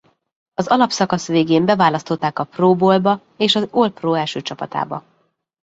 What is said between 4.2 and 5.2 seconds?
csapatába.